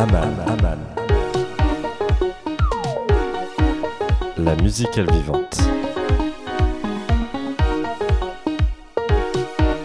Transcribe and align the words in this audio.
Aman, 0.00 0.32
Aman. 0.46 0.78
La 4.38 4.56
musicale 4.56 5.12
vivante. 5.12 5.58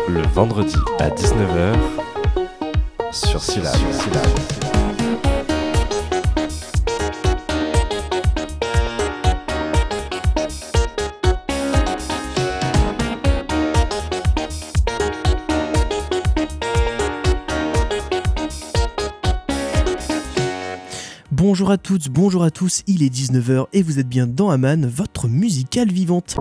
Le 0.07 0.21
vendredi 0.33 0.77
à 0.99 1.09
19h 1.09 1.75
sur 3.11 3.43
Syllab. 3.43 3.75
Bonjour 21.47 21.69
à 21.69 21.77
toutes, 21.77 22.09
bonjour 22.09 22.43
à 22.43 22.49
tous, 22.49 22.81
il 22.87 23.03
est 23.03 23.13
19h 23.13 23.67
et 23.71 23.83
vous 23.83 23.99
êtes 23.99 24.09
bien 24.09 24.25
dans 24.25 24.49
Aman, 24.49 24.87
votre 24.87 25.27
musicale 25.27 25.91
vivante. 25.91 26.37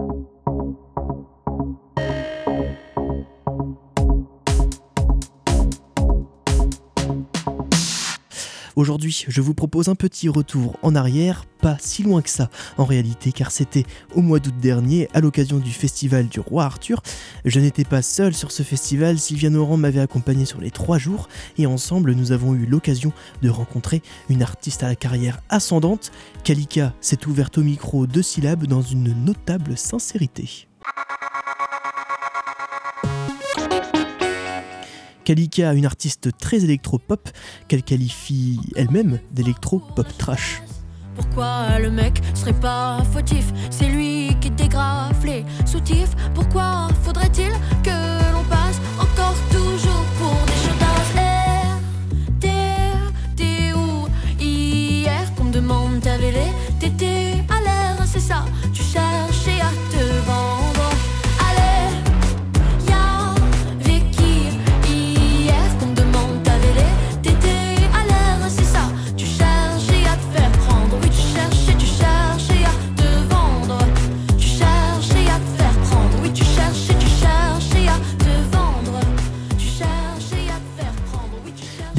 Aujourd'hui, 8.76 9.24
je 9.28 9.40
vous 9.40 9.54
propose 9.54 9.88
un 9.88 9.94
petit 9.94 10.28
retour 10.28 10.76
en 10.82 10.96
arrière, 10.96 11.44
pas 11.60 11.76
si 11.78 12.02
loin 12.02 12.22
que 12.22 12.28
ça 12.28 12.50
en 12.76 12.84
réalité, 12.84 13.30
car 13.30 13.52
c'était 13.52 13.84
au 14.16 14.20
mois 14.20 14.40
d'août 14.40 14.54
dernier, 14.60 15.08
à 15.14 15.20
l'occasion 15.20 15.58
du 15.58 15.70
festival 15.70 16.26
du 16.26 16.40
Roi 16.40 16.64
Arthur. 16.64 17.00
Je 17.44 17.60
n'étais 17.60 17.84
pas 17.84 18.02
seul 18.02 18.34
sur 18.34 18.50
ce 18.50 18.64
festival, 18.64 19.20
Sylvia 19.20 19.48
Noran 19.48 19.76
m'avait 19.76 20.00
accompagné 20.00 20.44
sur 20.44 20.60
les 20.60 20.72
trois 20.72 20.98
jours, 20.98 21.28
et 21.56 21.66
ensemble 21.66 22.14
nous 22.14 22.32
avons 22.32 22.54
eu 22.54 22.66
l'occasion 22.66 23.12
de 23.42 23.48
rencontrer 23.48 24.02
une 24.28 24.42
artiste 24.42 24.82
à 24.82 24.88
la 24.88 24.96
carrière 24.96 25.40
ascendante. 25.50 26.10
Kalika 26.42 26.94
s'est 27.00 27.28
ouverte 27.28 27.58
au 27.58 27.62
micro 27.62 28.08
de 28.08 28.22
syllabes 28.22 28.66
dans 28.66 28.82
une 28.82 29.14
notable 29.24 29.78
sincérité. 29.78 30.66
Kalika, 35.24 35.72
une 35.72 35.86
artiste 35.86 36.36
très 36.38 36.64
électro-pop 36.64 37.28
qu'elle 37.66 37.82
qualifie 37.82 38.60
elle-même 38.76 39.18
d'électro-pop 39.32 40.06
trash. 40.18 40.62
Pourquoi 41.16 41.78
le 41.78 41.90
mec 41.90 42.20
serait 42.34 42.52
pas 42.52 43.02
fautif? 43.12 43.52
C'est 43.70 43.88
lui 43.88 44.36
qui 44.40 44.50
dégrafe 44.50 45.24
les 45.24 45.44
soutifs. 45.64 46.14
Pourquoi 46.34 46.88
faudrait-il 47.02 47.52
que 47.82 48.13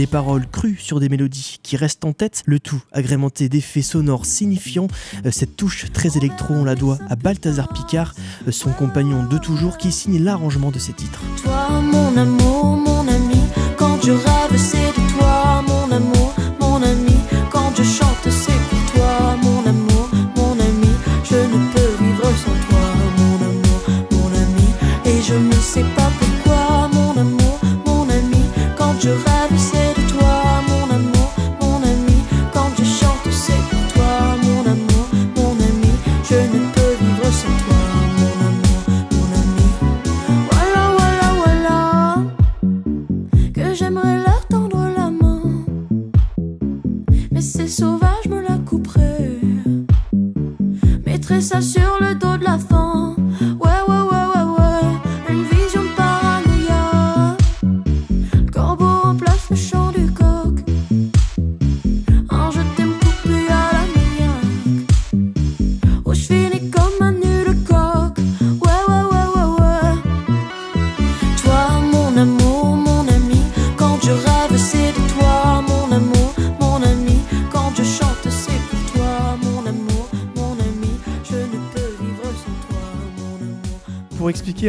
Paroles 0.08 0.48
crues 0.48 0.78
sur 0.78 1.00
des 1.00 1.10
mélodies 1.10 1.60
qui 1.64 1.78
restent 1.78 2.06
en 2.06 2.14
tête, 2.14 2.44
le 2.46 2.60
tout 2.60 2.82
agrémenté 2.92 3.50
d'effets 3.50 3.82
sonores 3.82 4.26
signifiants. 4.26 4.88
Euh, 5.26 5.32
Cette 5.32 5.56
touche 5.56 5.92
très 5.92 6.18
électro, 6.18 6.54
on 6.54 6.64
la 6.64 6.76
doit 6.76 7.00
à 7.10 7.16
Balthazar 7.16 7.68
Picard, 7.70 8.14
euh, 8.48 8.52
son 8.52 8.72
compagnon 8.72 9.24
de 9.26 9.38
toujours, 9.38 9.78
qui 9.78 9.92
signe 9.92 10.24
l'arrangement 10.24 10.72
de 10.72 10.80
ces 10.80 10.94
titres. 10.94 11.22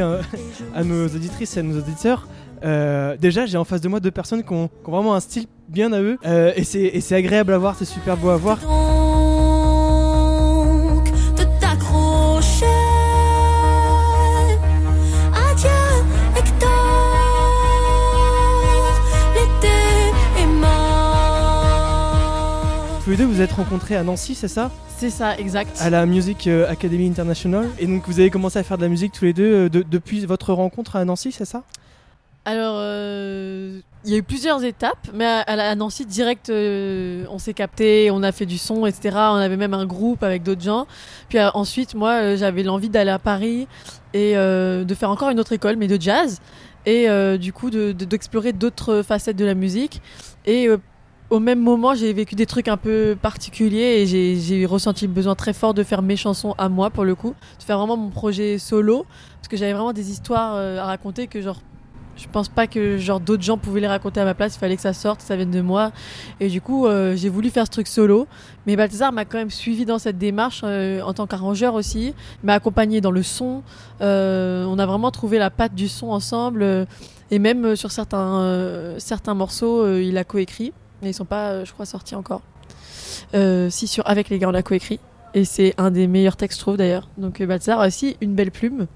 Hein, 0.01 0.21
à 0.75 0.85
nos 0.85 1.07
auditrices 1.07 1.57
et 1.57 1.61
à 1.61 1.63
nos 1.63 1.79
auditeurs, 1.79 2.29
euh, 2.65 3.17
déjà 3.17 3.47
j'ai 3.47 3.59
en 3.59 3.65
face 3.65 3.81
de 3.81 3.89
moi 3.89 4.01
deux 4.01 4.11
personnes 4.11 4.43
qui 4.43 4.53
ont, 4.53 4.71
vraiment 4.87 5.15
un 5.15 5.21
style 5.21 5.47
bien 5.69 5.93
à 5.93 6.01
eux, 6.01 6.19
euh, 6.27 6.53
et 6.57 6.65
c'est 7.01 7.15
agréable 7.15 7.53
à 7.53 7.59
voir, 7.59 7.77
c'est 7.77 7.85
super 7.85 8.17
beau 8.17 8.31
à 8.31 8.37
voir. 8.37 8.59
Tous 23.07 23.11
les 23.13 23.19
deux 23.19 23.25
vous 23.25 23.41
êtes 23.41 23.53
rencontrés 23.53 23.95
à 23.95 24.03
Nancy, 24.03 24.35
c'est 24.35 24.49
ça? 24.49 24.69
C'est 24.99 25.11
ça, 25.11 25.39
exact. 25.39 25.79
À 25.81 25.91
la 25.91 26.07
Music 26.07 26.49
euh, 26.49 26.69
Academy 26.69 27.09
International. 27.09 27.69
Et 27.79 27.87
donc 27.87 28.03
vous 28.09 28.19
avez 28.19 28.31
commencé 28.31 28.59
à 28.59 28.65
faire 28.65 28.79
de 28.79 28.83
la 28.83 28.89
musique 28.89 29.13
tous 29.13 29.27
les 29.27 29.33
deux 29.33 29.45
euh, 29.67 29.69
de- 29.69 29.85
depuis 29.89 30.27
votre 30.27 30.53
rencontre 30.53 30.97
à 30.97 31.05
Nancy, 31.05 31.31
c'est 31.31 31.45
ça? 31.45 31.63
Alors, 32.45 32.75
euh, 32.81 33.79
il 34.05 34.11
y 34.11 34.15
a 34.15 34.17
eu 34.17 34.25
plusieurs 34.25 34.65
étapes, 34.65 35.07
mais 35.15 35.25
à, 35.25 35.77
Nancy, 35.77 36.05
direct, 36.05 36.51
euh, 36.51 37.27
on 37.31 37.39
s'est 37.39 37.55
capté, 37.55 38.11
on 38.11 38.25
a 38.25 38.33
fait 38.33 38.45
du 38.45 38.59
son, 38.59 38.87
etc. 38.87 39.15
On 39.31 39.35
avait 39.37 39.57
même 39.57 39.75
un 39.75 39.87
groupe 39.87 40.25
avec 40.25 40.43
d'autres 40.43 40.63
gens. 40.63 40.89
Puis 41.29 41.39
euh, 41.39 41.49
ensuite, 41.55 41.95
moi, 41.95 42.35
j'avais 42.35 42.65
l'envie 42.65 42.89
d'aller 42.89 43.13
à 43.13 43.21
Paris 43.21 43.69
et 44.15 44.35
de 44.35 44.95
faire 44.99 45.11
encore 45.11 45.31
une 45.31 45.39
autre 45.39 45.53
école, 45.53 45.77
mais 45.77 45.87
de 45.87 46.01
jazz. 46.03 46.41
Et 46.87 47.07
du 47.39 47.53
coup, 47.53 47.71
de- 47.71 47.93
de- 47.93 48.05
d'explorer 48.05 48.53
d'autres 48.53 49.03
facettes 49.03 49.37
de 49.37 49.45
la 49.45 49.55
musique. 49.55 50.01
Et 50.45 50.69
au 51.31 51.41
même 51.41 51.61
moment, 51.61 51.95
j'ai 51.95 52.13
vécu 52.13 52.35
des 52.37 52.47
trucs 52.47 52.69
un 52.69 52.77
peu 52.77 53.17
particuliers 53.21 54.03
et 54.03 54.07
j'ai- 54.07 54.67
ressenti 54.67 55.07
le 55.07 55.13
besoin 55.13 55.35
très 55.35 55.53
fort 55.53 55.75
de 55.75 55.83
faire 55.83 56.03
mes 56.03 56.17
chansons 56.17 56.55
à 56.59 56.69
moi, 56.69 56.91
pour 56.91 57.05
le 57.05 57.15
coup. 57.15 57.35
De 57.59 57.63
faire 57.65 57.79
vraiment 57.79 57.97
mon 57.97 58.11
projet 58.11 58.59
solo. 58.59 59.07
Parce 59.39 59.49
que 59.49 59.57
j'avais 59.57 59.73
vraiment 59.73 59.93
des 59.93 60.11
histoires 60.11 60.55
euh, 60.57 60.79
à 60.79 60.85
raconter 60.87 61.27
que, 61.27 61.41
genre, 61.41 61.61
je 62.17 62.27
pense 62.33 62.49
pas 62.49 62.67
que 62.67 62.97
genre 62.97 63.21
d'autres 63.21 63.43
gens 63.43 63.59
pouvaient 63.59 63.81
les 63.81 63.87
raconter 63.89 64.21
à 64.21 64.25
ma 64.25 64.35
place. 64.35 64.55
Il 64.57 64.59
fallait 64.59 64.77
que 64.77 64.83
ça 64.83 64.93
sorte, 64.93 65.19
que 65.21 65.27
ça 65.27 65.37
vienne 65.37 65.51
de 65.51 65.61
moi. 65.61 65.91
Et 66.41 66.49
du 66.49 66.61
coup, 66.61 66.87
euh, 66.87 67.15
j'ai 67.17 67.29
voulu 67.29 67.51
faire 67.51 67.67
ce 67.67 67.71
truc 67.73 67.89
solo. 67.89 68.27
Mais 68.67 68.77
Balthazar 68.77 69.13
m'a 69.13 69.25
quand 69.25 69.39
même 69.39 69.51
suivi 69.51 69.85
dans 69.85 69.99
cette 69.99 70.19
démarche 70.19 70.63
euh, 70.65 71.03
en 71.03 71.13
tant 71.13 71.27
qu'arrangeur 71.27 71.75
aussi. 71.75 72.15
M'a 72.45 72.55
accompagné 72.55 73.01
dans 73.01 73.11
le 73.11 73.23
son. 73.25 73.63
On 74.01 74.79
a 74.79 74.87
vraiment 74.87 75.11
trouvé 75.11 75.39
la 75.39 75.51
patte 75.51 75.75
du 75.75 75.89
son 75.89 76.09
ensemble. 76.09 76.87
et 77.31 77.39
même 77.41 77.75
sur 77.77 77.91
certains, 77.91 78.95
certains 78.99 79.35
morceaux, 79.35 79.99
il 79.99 80.17
a 80.19 80.25
coécrit. 80.25 80.73
Mais 81.03 81.11
ils 81.11 81.15
sont 81.15 81.25
pas, 81.25 81.51
euh, 81.51 81.65
je 81.65 81.73
crois, 81.73 81.87
sortis 81.87 82.15
encore. 82.15 82.43
Euh, 83.35 83.71
si, 83.71 83.87
sur 83.87 84.07
Avec 84.09 84.29
les 84.29 84.39
gars, 84.39 84.49
on 84.49 84.55
a 84.55 84.63
coécrit. 84.63 85.01
Et 85.35 85.45
c'est 85.45 85.75
un 85.79 85.91
des 85.91 86.07
meilleurs 86.07 86.37
textes, 86.37 86.59
je 86.59 86.63
trouve 86.63 86.77
d'ailleurs. 86.77 87.09
Donc 87.19 87.41
euh, 87.41 87.47
Balthazar 87.47 87.81
a 87.81 87.87
aussi 87.89 88.17
une 88.21 88.35
belle 88.35 88.51
plume. 88.51 88.87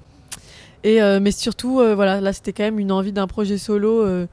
Et, 0.85 1.03
euh, 1.03 1.21
mais 1.21 1.31
surtout, 1.33 1.81
euh, 1.81 1.95
voilà, 1.95 2.21
là 2.21 2.33
c'était 2.33 2.53
quand 2.55 2.63
même 2.63 2.79
une 2.79 2.91
envie 2.93 3.13
d'un 3.13 3.27
projet 3.27 3.59
solo, 3.59 4.01
euh, 4.03 4.27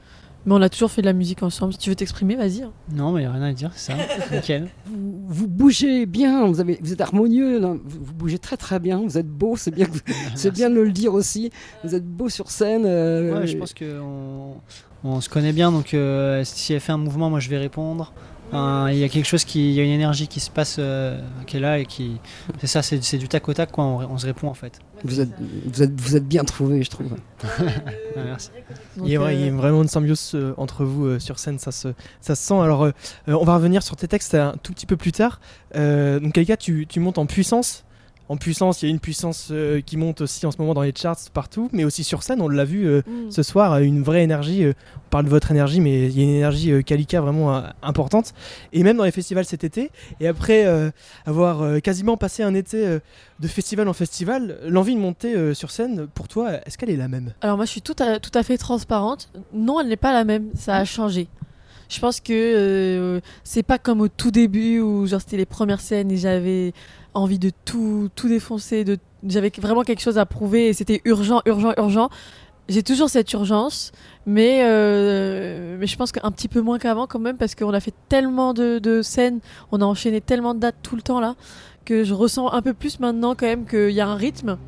Mais 0.46 0.54
on 0.54 0.62
a 0.62 0.70
toujours 0.70 0.90
fait 0.90 1.02
de 1.02 1.06
la 1.06 1.12
musique 1.12 1.42
ensemble. 1.42 1.74
Si 1.74 1.78
tu 1.78 1.90
veux 1.90 1.96
t'exprimer, 1.96 2.36
vas-y. 2.36 2.62
hein. 2.62 2.72
Non, 2.94 3.12
mais 3.12 3.24
y 3.24 3.26
a 3.26 3.32
rien 3.32 3.42
à 3.42 3.52
dire, 3.52 3.70
c'est 3.74 3.92
ça. 3.92 3.98
Nickel. 4.32 4.68
Vous, 4.86 5.20
vous 5.28 5.46
bougez 5.48 6.06
bien, 6.06 6.46
vous, 6.46 6.60
avez, 6.60 6.78
vous 6.80 6.92
êtes 6.94 7.00
harmonieux, 7.02 7.58
là. 7.60 7.74
vous, 7.84 7.98
vous 8.02 8.14
bougez 8.14 8.38
très 8.38 8.56
très 8.56 8.78
bien, 8.78 9.02
vous 9.02 9.18
êtes 9.18 9.28
beau, 9.28 9.56
c'est 9.58 9.72
bien, 9.72 9.88
c'est 10.34 10.50
bien 10.50 10.70
de 10.70 10.80
le 10.80 10.90
dire 10.90 11.12
aussi. 11.12 11.50
Vous 11.84 11.94
êtes 11.94 12.06
beau 12.06 12.30
sur 12.30 12.50
scène. 12.50 12.84
euh, 12.86 13.40
Ouais, 13.40 13.46
je 13.46 13.58
pense 13.58 13.74
qu'on 13.74 14.54
on 15.04 15.20
se 15.20 15.28
connaît 15.28 15.52
bien, 15.52 15.70
donc 15.72 15.94
euh, 15.94 16.42
si 16.44 16.72
elle 16.72 16.80
fait 16.80 16.92
un 16.92 16.98
mouvement, 16.98 17.30
moi 17.30 17.40
je 17.40 17.48
vais 17.48 17.58
répondre. 17.58 18.12
Il 18.50 18.96
y 18.96 19.04
a 19.04 19.08
quelque 19.10 19.26
chose 19.26 19.44
qui, 19.44 19.68
il 19.68 19.74
y 19.74 19.80
a 19.80 19.84
une 19.84 19.90
énergie 19.90 20.26
qui 20.26 20.40
se 20.40 20.50
passe, 20.50 20.76
euh, 20.78 21.20
qui 21.46 21.58
est 21.58 21.60
là 21.60 21.78
et 21.78 21.84
qui, 21.84 22.18
c'est 22.58 22.66
ça, 22.66 22.80
c'est 22.80 23.04
c'est 23.04 23.18
du 23.18 23.28
tac 23.28 23.46
au 23.46 23.52
tac 23.52 23.70
quoi. 23.70 23.84
On, 23.84 23.98
on 24.10 24.16
se 24.16 24.24
répond 24.24 24.48
en 24.48 24.54
fait. 24.54 24.78
vous, 25.04 25.20
êtes, 25.20 25.28
vous, 25.66 25.82
êtes, 25.82 26.00
vous 26.00 26.16
êtes 26.16 26.26
bien 26.26 26.44
trouvé, 26.44 26.82
je 26.82 26.88
trouve. 26.88 27.14
Merci. 28.16 28.48
Donc, 28.96 29.06
Il 29.06 29.12
y, 29.12 29.16
a, 29.16 29.20
ouais, 29.20 29.34
il 29.34 29.40
y 29.42 29.48
a 29.48 29.52
euh, 29.52 29.56
vraiment 29.56 29.82
une 29.82 29.88
symbiose 29.88 30.32
euh, 30.34 30.54
entre 30.56 30.86
vous 30.86 31.04
euh, 31.04 31.18
sur 31.18 31.38
scène, 31.38 31.58
ça 31.58 31.72
se, 31.72 31.88
ça 32.22 32.34
se 32.34 32.42
sent. 32.42 32.54
Alors, 32.58 32.88
on 33.26 33.44
va 33.44 33.54
revenir 33.54 33.82
sur 33.82 33.96
tes 33.96 34.08
textes 34.08 34.34
un 34.34 34.54
tout 34.62 34.72
petit 34.72 34.86
peu 34.86 34.96
plus 34.96 35.12
tard. 35.12 35.40
Euh, 35.76 36.18
donc, 36.18 36.32
Kalika, 36.32 36.56
tu, 36.56 36.86
tu 36.88 37.00
montes 37.00 37.18
en 37.18 37.26
puissance. 37.26 37.84
En 38.28 38.36
puissance, 38.36 38.82
il 38.82 38.86
y 38.86 38.88
a 38.88 38.90
une 38.90 39.00
puissance 39.00 39.48
euh, 39.50 39.80
qui 39.80 39.96
monte 39.96 40.20
aussi 40.20 40.44
en 40.44 40.50
ce 40.50 40.58
moment 40.58 40.74
dans 40.74 40.82
les 40.82 40.92
charts 40.94 41.16
partout, 41.32 41.70
mais 41.72 41.84
aussi 41.84 42.04
sur 42.04 42.22
scène, 42.22 42.42
on 42.42 42.48
l'a 42.48 42.64
vu 42.64 42.86
euh, 42.86 43.00
mm. 43.06 43.30
ce 43.30 43.42
soir, 43.42 43.72
euh, 43.72 43.80
une 43.80 44.02
vraie 44.02 44.22
énergie. 44.22 44.64
euh, 44.64 44.74
on 45.06 45.10
parle 45.10 45.24
de 45.24 45.30
votre 45.30 45.50
énergie, 45.50 45.80
mais 45.80 46.06
il 46.06 46.18
y 46.18 46.20
a 46.20 46.24
une 46.24 46.34
énergie 46.34 46.84
Kalika 46.84 47.22
vraiment 47.22 47.62
importante. 47.82 48.34
Et 48.74 48.82
même 48.82 48.98
dans 48.98 49.04
les 49.04 49.10
festivals 49.10 49.46
cet 49.46 49.64
été, 49.64 49.90
et 50.20 50.28
après 50.28 50.66
avoir 51.24 51.80
quasiment 51.80 52.18
passé 52.18 52.42
un 52.42 52.52
été 52.52 52.98
de 53.40 53.48
festival 53.48 53.88
en 53.88 53.94
festival, 53.94 54.58
l'envie 54.66 54.94
de 54.94 55.00
monter 55.00 55.54
sur 55.54 55.70
scène, 55.70 56.08
pour 56.14 56.28
toi, 56.28 56.60
est-ce 56.66 56.76
qu'elle 56.76 56.90
est 56.90 56.96
la 56.96 57.08
même? 57.08 57.32
Alors 57.40 57.56
moi 57.56 57.64
je 57.64 57.70
suis 57.70 57.80
tout 57.80 57.96
à, 58.00 58.20
tout 58.20 58.30
à 58.34 58.42
fait 58.42 58.58
transparente. 58.58 59.30
Non, 59.54 59.80
elle 59.80 59.88
n'est 59.88 59.96
pas 59.96 60.12
la 60.12 60.24
même, 60.24 60.50
ça 60.54 60.76
a 60.76 60.84
changé. 60.84 61.26
Je 61.88 62.00
pense 62.00 62.20
que 62.20 62.32
euh, 62.32 63.20
c'est 63.44 63.62
pas 63.62 63.78
comme 63.78 64.00
au 64.00 64.08
tout 64.08 64.30
début 64.30 64.80
où 64.80 65.06
genre 65.06 65.20
c'était 65.20 65.38
les 65.38 65.46
premières 65.46 65.80
scènes 65.80 66.10
et 66.10 66.16
j'avais 66.16 66.72
envie 67.14 67.38
de 67.38 67.50
tout 67.64 68.10
tout 68.14 68.28
défoncer, 68.28 68.84
de 68.84 68.98
j'avais 69.26 69.50
vraiment 69.58 69.82
quelque 69.82 70.02
chose 70.02 70.18
à 70.18 70.26
prouver 70.26 70.68
et 70.68 70.72
c'était 70.72 71.00
urgent, 71.04 71.40
urgent, 71.46 71.72
urgent. 71.76 72.10
J'ai 72.68 72.82
toujours 72.82 73.08
cette 73.08 73.32
urgence, 73.32 73.92
mais 74.26 74.60
euh, 74.62 75.78
mais 75.80 75.86
je 75.86 75.96
pense 75.96 76.12
qu'un 76.12 76.30
petit 76.30 76.48
peu 76.48 76.60
moins 76.60 76.78
qu'avant 76.78 77.06
quand 77.06 77.18
même 77.18 77.38
parce 77.38 77.54
qu'on 77.54 77.72
a 77.72 77.80
fait 77.80 77.94
tellement 78.10 78.52
de, 78.52 78.78
de 78.78 79.00
scènes, 79.00 79.40
on 79.72 79.80
a 79.80 79.84
enchaîné 79.86 80.20
tellement 80.20 80.54
de 80.54 80.60
dates 80.60 80.76
tout 80.82 80.94
le 80.94 81.02
temps 81.02 81.20
là 81.20 81.34
que 81.88 82.04
je 82.04 82.12
ressens 82.12 82.52
un 82.52 82.60
peu 82.60 82.74
plus 82.74 83.00
maintenant 83.00 83.34
quand 83.34 83.46
même 83.46 83.64
qu'il 83.64 83.92
y 83.92 84.02
a 84.02 84.06
un 84.06 84.14
rythme, 84.14 84.58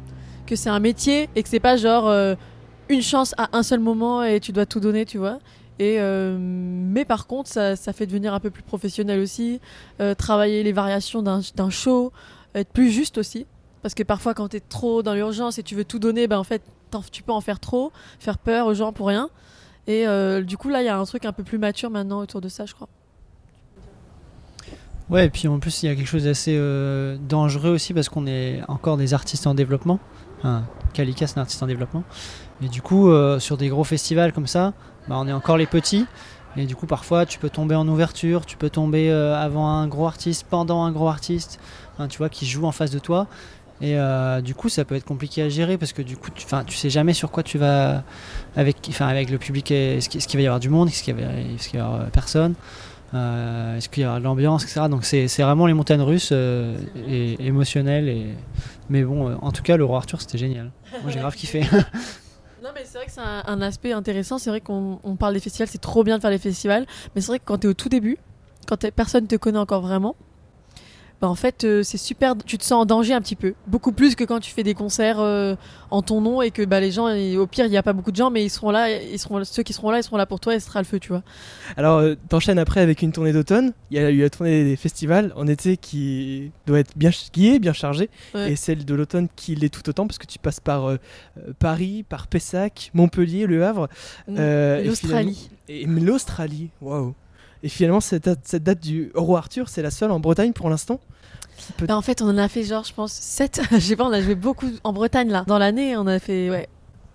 que 0.46 0.56
c'est 0.56 0.70
un 0.70 0.81
métier 0.81 1.28
et 1.37 1.43
que 1.43 1.50
c'est 1.50 1.61
pas 1.61 1.76
genre 1.76 2.08
euh, 2.08 2.34
une 2.88 3.02
chance 3.02 3.34
à 3.37 3.50
un 3.52 3.62
seul 3.62 3.78
moment 3.78 4.22
et 4.22 4.40
tu 4.40 4.52
dois 4.52 4.64
tout 4.64 4.81
donner, 4.81 5.05
tu 5.05 5.19
vois. 5.19 5.38
Euh, 5.81 6.37
mais 6.38 7.05
par 7.05 7.27
contre, 7.27 7.49
ça, 7.49 7.77
fait 7.93 8.06
devenir 8.06 8.35
un 8.35 8.41
peu 8.41 8.50
plus 8.50 8.62
professionnel 8.62 9.21
aussi, 9.21 9.61
euh, 10.00 10.15
travailler 10.15 10.62
les 10.62 10.73
variations 10.73 11.23
d'un 11.23 11.71
show, 11.71 12.12
être 12.55 12.71
plus 12.71 12.91
juste 12.91 13.19
aussi. 13.19 13.47
Parce 13.82 13.94
que 13.94 14.03
parfois, 14.03 14.35
quand 14.35 14.49
tu 14.49 14.59
es 14.59 14.61
trop 14.61 15.03
dans 15.03 15.15
l'urgence 15.15 15.59
et 15.59 15.62
tu 15.62 15.75
veux 15.75 15.85
tout 15.85 15.99
donner, 15.99 16.27
ben 16.27 16.38
en 16.38 16.44
fait, 16.44 16.62
tu 17.11 17.23
peux 17.23 17.32
en 17.32 17.41
faire 17.41 17.61
trop, 17.61 17.93
faire 18.19 18.37
peur 18.37 18.67
aux 18.67 18.75
gens 18.75 18.93
pour 18.93 19.09
rien. 19.09 19.31
Et 19.87 20.06
euh, 20.06 20.43
du 20.43 20.59
coup, 20.59 20.69
là, 20.69 20.82
il 20.82 20.87
y 20.87 20.88
a 20.88 20.99
un 20.99 21.05
truc 21.05 21.25
un 21.25 21.32
peu 21.32 21.44
plus 21.44 21.59
mature 21.59 21.88
maintenant 21.88 22.21
autour 22.21 22.41
de 22.41 22.49
ça, 22.49 22.67
je 22.67 22.75
crois. 22.75 22.88
Ouais, 25.09 25.27
et 25.27 25.31
puis 25.31 25.49
en 25.49 25.59
plus 25.59 25.82
il 25.82 25.87
y 25.87 25.88
a 25.88 25.97
quelque 25.97 26.06
chose 26.06 26.23
d'assez 26.23 26.56
dangereux 27.29 27.71
aussi 27.71 27.93
parce 27.93 28.09
qu'on 28.09 28.29
est 28.29 28.61
encore 28.69 28.97
des 28.97 29.12
artistes 29.12 29.44
en 29.49 29.55
développement. 29.55 29.99
Enfin, 30.38 30.62
Kalika 30.93 31.27
c'est 31.27 31.38
un 31.38 31.43
artiste 31.43 31.61
en 31.65 31.67
développement. 31.67 32.05
Et 32.62 32.69
du 32.69 32.81
coup, 32.81 33.11
sur 33.41 33.56
des 33.56 33.69
gros 33.71 33.82
festivals 33.82 34.32
comme 34.32 34.47
ça, 34.47 34.73
bah, 35.08 35.17
on 35.19 35.29
est 35.29 35.32
encore 35.32 35.56
les 35.56 35.67
petits. 35.67 36.06
Et 36.56 36.67
du 36.67 36.75
coup, 36.75 36.87
parfois, 36.87 37.26
tu 37.26 37.38
peux 37.38 37.50
tomber 37.50 37.76
en 37.76 37.87
ouverture, 37.87 38.44
tu 38.44 38.56
peux 38.56 38.70
tomber 38.70 39.11
euh, 39.11 39.37
avant 39.37 39.69
un 39.69 39.87
gros 39.87 40.06
artiste, 40.06 40.47
pendant 40.50 40.82
un 40.82 40.91
gros 40.91 41.08
artiste, 41.08 41.61
tu 42.08 42.19
vois, 42.19 42.29
qui 42.29 42.47
joue 42.47 42.67
en 42.67 42.73
face 42.73 42.91
de 42.91 42.99
toi. 42.99 43.29
Et 43.81 43.97
euh, 43.97 44.41
du 44.41 44.55
coup, 44.55 44.69
ça 44.69 44.85
peut 44.85 44.94
être 44.94 45.05
compliqué 45.05 45.43
à 45.43 45.49
gérer 45.49 45.79
parce 45.79 45.93
que 45.93 46.02
du 46.02 46.17
coup, 46.17 46.31
tu, 46.31 46.44
tu 46.67 46.76
sais 46.76 46.91
jamais 46.91 47.14
sur 47.14 47.31
quoi 47.31 47.43
tu 47.43 47.56
vas 47.56 48.02
avec, 48.56 48.76
avec 49.00 49.31
le 49.31 49.38
public. 49.38 49.70
Est-ce 49.70 50.08
qu'il 50.08 50.38
va 50.38 50.43
y 50.43 50.47
avoir 50.47 50.61
du 50.61 50.69
monde 50.69 50.88
Est-ce 50.88 51.03
qu'il 51.03 51.14
va, 51.14 51.23
y 51.23 51.76
avoir 51.79 52.00
euh, 52.00 52.05
personne 52.12 52.55
Euh, 53.14 53.76
Est-ce 53.76 53.88
qu'il 53.88 54.03
y 54.03 54.06
aura 54.06 54.19
de 54.19 54.25
l'ambiance, 54.25 54.64
etc. 54.64 54.82
Donc 54.91 55.05
c'est 55.05 55.26
vraiment 55.38 55.67
les 55.67 55.75
montagnes 55.75 56.03
russes 56.03 56.31
euh, 56.32 56.79
et 57.08 57.37
émotionnelles. 57.44 58.08
Et... 58.08 58.26
Mais 58.91 59.03
bon, 59.03 59.29
euh, 59.29 59.35
en 59.41 59.50
tout 59.50 59.62
cas, 59.62 59.76
le 59.76 59.85
roi 59.85 59.99
Arthur, 59.99 60.20
c'était 60.20 60.38
génial. 60.38 60.70
Moi, 61.03 61.11
j'ai 61.11 61.20
grave 61.20 61.35
kiffé. 61.35 61.62
Mais 62.75 62.84
c'est 62.84 62.99
vrai 62.99 63.06
que 63.06 63.12
c'est 63.12 63.20
un, 63.20 63.61
aspect 63.62 63.93
intéressant. 63.93 64.38
C'est 64.38 64.50
vrai 64.50 64.61
qu'on 64.61 65.00
on 65.02 65.17
parle 65.17 65.34
des 65.34 65.40
festivals, 65.40 65.69
c'est 65.69 65.81
trop 65.81 66.05
bien 66.05 66.17
de 66.17 66.20
faire 66.20 66.31
les 66.31 66.38
festivals. 66.38 66.87
Mais 67.14 67.20
c'est 67.20 67.28
vrai 67.28 67.38
que 67.38 67.44
quand 67.44 67.58
tu 67.58 67.67
es 67.67 67.70
au 67.70 67.75
tout 67.75 67.88
début, 67.88 68.19
quand 68.67 68.90
personne 68.93 69.26
te 69.26 69.37
connaît 69.37 69.58
encore 69.58 69.82
vraiment, 69.82 70.17
bah 71.20 71.28
en 71.28 71.34
fait, 71.34 71.64
euh, 71.64 71.82
c'est 71.82 71.99
super. 71.99 72.34
Tu 72.46 72.56
te 72.56 72.64
sens 72.64 72.82
en 72.82 72.87
danger 72.87 73.12
un 73.12 73.20
petit 73.20 73.37
peu. 73.37 73.52
Beaucoup 73.67 73.93
plus 73.93 74.14
que 74.14 74.25
quand 74.25 74.40
tu 74.40 74.50
fais 74.52 74.62
des 74.62 74.72
concerts 74.72 75.20
euh, 75.20 75.55
en 75.90 76.00
ton 76.00 76.22
nom 76.22 76.40
et 76.40 76.50
que 76.50 76.62
bah, 76.64 76.81
les 76.81 76.90
gens, 76.90 77.08
et 77.08 77.37
au 77.37 77.46
pire, 77.46 77.67
il 77.67 77.70
n'y 77.70 77.76
a 77.76 77.82
pas 77.82 77.93
beaucoup 77.93 78.11
de 78.11 78.17
gens, 78.17 78.31
mais 78.31 78.43
ils 78.43 78.49
seront 78.49 78.70
là. 78.70 78.90
Ils 78.90 79.19
seront, 79.19 79.44
ceux 79.44 79.62
qui 79.62 79.75
seront 79.75 79.90
là, 79.90 79.99
ils 79.99 80.02
seront 80.02 80.17
là 80.17 80.25
pour 80.25 80.40
toi 80.40 80.55
et 80.55 80.61
ce 80.61 80.67
sera 80.67 80.81
le 80.81 80.87
feu, 80.87 80.99
tu 80.99 81.11
vois. 81.11 81.22
Alors, 81.76 81.99
euh, 81.99 82.14
t'enchaînes 82.31 82.58
après 82.58 82.81
avec 82.81 83.02
une 83.02 83.12
tournée 83.12 83.32
d'automne. 83.34 83.75
Il 83.90 83.99
y 83.99 84.00
a 84.00 84.11
eu 84.11 84.20
la 84.22 84.31
tournée 84.31 84.64
des 84.64 84.76
festivals 84.76 85.32
en 85.37 85.46
été 85.46 85.76
qui 85.76 86.52
doit 86.67 86.78
être 86.78 86.96
bien, 86.96 87.11
qui 87.11 87.49
est 87.49 87.58
bien 87.58 87.75
chargée, 87.75 88.08
Ouais. 88.34 88.52
et 88.52 88.56
celle 88.56 88.87
de 88.87 88.94
l'automne 88.94 89.28
qui 89.37 89.55
l'est 89.55 89.69
tout 89.69 89.87
autant 89.90 90.06
parce 90.06 90.17
que 90.19 90.26
tu 90.26 90.38
passes 90.38 90.61
par 90.61 90.87
euh, 90.88 90.96
Paris, 91.58 92.02
par 92.08 92.28
Pessac, 92.28 92.90
Montpellier, 92.94 93.46
Le 93.46 93.62
Havre, 93.64 93.88
et 94.28 94.84
L'Australie. 94.84 95.50
et 95.69 95.84
l'Australie. 95.84 96.70
Waouh. 96.81 97.14
Et 97.62 97.68
finalement, 97.68 98.00
cette 98.00 98.24
date, 98.24 98.40
cette 98.44 98.62
date 98.62 98.80
du 98.80 99.10
Roi 99.14 99.38
Arthur, 99.38 99.68
c'est 99.68 99.82
la 99.82 99.90
seule 99.90 100.10
en 100.10 100.20
Bretagne 100.20 100.52
pour 100.52 100.70
l'instant. 100.70 101.00
Peut- 101.76 101.86
Bah, 101.86 101.96
en 101.96 102.02
fait, 102.02 102.22
on 102.22 102.28
en 102.28 102.38
a 102.38 102.48
fait 102.48 102.62
genre, 102.64 102.84
je 102.84 102.94
pense, 102.94 103.12
7. 103.12 103.60
Je 103.72 103.78
sais 103.78 103.96
pas, 103.96 104.04
on 104.04 104.12
a 104.12 104.22
joué 104.22 104.34
beaucoup 104.34 104.66
en 104.84 104.92
Bretagne 104.92 105.30
là. 105.30 105.44
Dans 105.46 105.58
l'année, 105.58 105.96
on 105.96 106.06
a 106.06 106.18
fait 106.18 106.48
ouais, 106.50 106.68